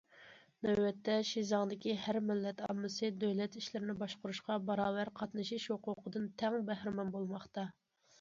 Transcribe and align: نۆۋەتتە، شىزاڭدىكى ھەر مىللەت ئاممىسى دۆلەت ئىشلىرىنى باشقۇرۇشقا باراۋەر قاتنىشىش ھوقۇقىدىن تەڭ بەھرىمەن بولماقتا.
نۆۋەتتە، 0.67 1.15
شىزاڭدىكى 1.31 1.91
ھەر 2.05 2.17
مىللەت 2.29 2.63
ئاممىسى 2.67 3.09
دۆلەت 3.23 3.57
ئىشلىرىنى 3.59 3.95
باشقۇرۇشقا 3.99 4.57
باراۋەر 4.71 5.11
قاتنىشىش 5.21 5.67
ھوقۇقىدىن 5.75 6.27
تەڭ 6.43 6.57
بەھرىمەن 6.71 7.13
بولماقتا. 7.19 7.67